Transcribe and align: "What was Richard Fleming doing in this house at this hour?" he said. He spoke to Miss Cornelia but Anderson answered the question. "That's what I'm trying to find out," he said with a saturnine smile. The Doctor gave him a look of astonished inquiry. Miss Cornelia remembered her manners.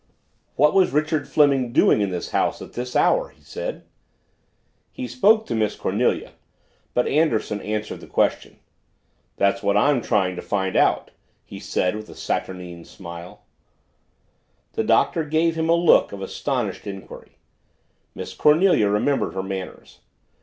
"What 0.55 0.73
was 0.73 0.93
Richard 0.93 1.27
Fleming 1.27 1.71
doing 1.73 2.01
in 2.01 2.09
this 2.09 2.31
house 2.31 2.59
at 2.59 2.73
this 2.73 2.95
hour?" 2.95 3.29
he 3.29 3.43
said. 3.43 3.83
He 4.91 5.07
spoke 5.07 5.45
to 5.45 5.53
Miss 5.53 5.75
Cornelia 5.75 6.31
but 6.95 7.07
Anderson 7.07 7.61
answered 7.61 8.01
the 8.01 8.07
question. 8.07 8.57
"That's 9.35 9.61
what 9.61 9.77
I'm 9.77 10.01
trying 10.01 10.35
to 10.37 10.41
find 10.41 10.75
out," 10.75 11.11
he 11.43 11.59
said 11.59 11.95
with 11.95 12.09
a 12.09 12.15
saturnine 12.15 12.83
smile. 12.83 13.43
The 14.73 14.83
Doctor 14.83 15.23
gave 15.23 15.53
him 15.55 15.69
a 15.69 15.75
look 15.75 16.11
of 16.11 16.23
astonished 16.23 16.87
inquiry. 16.87 17.37
Miss 18.15 18.33
Cornelia 18.33 18.89
remembered 18.89 19.35
her 19.35 19.43
manners. 19.43 19.99